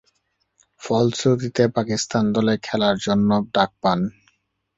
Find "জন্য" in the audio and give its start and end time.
3.05-3.29